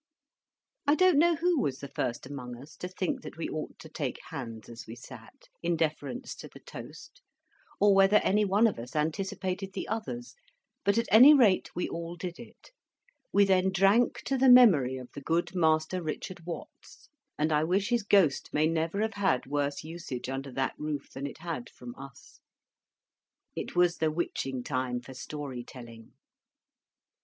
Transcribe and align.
I 0.87 0.95
don't 0.95 1.19
know 1.19 1.35
who 1.35 1.61
was 1.61 1.77
the 1.77 1.87
first 1.87 2.25
among 2.25 2.59
us 2.59 2.75
to 2.77 2.87
think 2.87 3.21
that 3.21 3.37
we 3.37 3.47
ought 3.47 3.77
to 3.77 3.87
take 3.87 4.17
hands 4.31 4.67
as 4.67 4.87
we 4.87 4.95
sat, 4.95 5.47
in 5.61 5.75
deference 5.75 6.33
to 6.37 6.47
the 6.51 6.59
toast, 6.59 7.21
or 7.79 7.93
whether 7.93 8.17
any 8.23 8.43
one 8.43 8.65
of 8.65 8.79
us 8.79 8.95
anticipated 8.95 9.73
the 9.73 9.87
others, 9.87 10.33
but 10.83 10.97
at 10.97 11.05
any 11.11 11.35
rate 11.35 11.69
we 11.75 11.87
all 11.87 12.15
did 12.15 12.39
it. 12.39 12.71
We 13.31 13.45
then 13.45 13.71
drank 13.71 14.21
to 14.25 14.39
the 14.39 14.49
memory 14.49 14.97
of 14.97 15.11
the 15.11 15.21
good 15.21 15.53
Master 15.53 16.01
Richard 16.01 16.47
Watts. 16.47 17.07
And 17.37 17.51
I 17.53 17.63
wish 17.63 17.89
his 17.89 18.01
Ghost 18.01 18.49
may 18.51 18.65
never 18.65 19.01
have 19.01 19.13
had 19.13 19.45
worse 19.45 19.83
usage 19.83 20.29
under 20.29 20.51
that 20.53 20.73
roof 20.79 21.11
than 21.11 21.27
it 21.27 21.37
had 21.41 21.69
from 21.69 21.93
us. 21.93 22.39
It 23.55 23.75
was 23.75 23.97
the 23.97 24.09
witching 24.09 24.63
time 24.63 24.99
for 25.01 25.13
Story 25.13 25.63
telling. 25.63 26.13